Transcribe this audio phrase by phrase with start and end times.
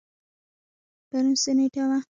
[1.09, 1.99] پرون څه نیټه وه؟